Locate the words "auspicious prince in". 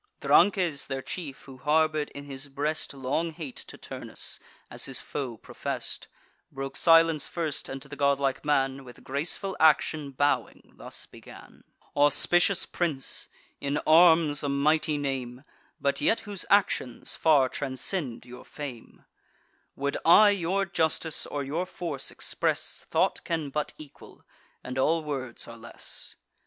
11.95-13.77